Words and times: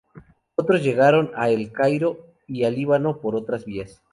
Otros 0.55 0.81
llegaron 0.81 1.29
a 1.35 1.51
El 1.51 1.71
Cairo 1.71 2.33
y 2.47 2.63
a 2.63 2.71
Líbano 2.71 3.21
por 3.21 3.35
otras 3.35 3.65
vías. 3.65 4.01